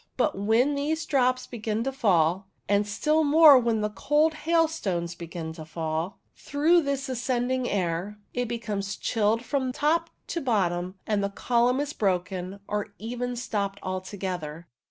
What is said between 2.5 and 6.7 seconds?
and still more when cold ha.ilstones begin to fall Q 114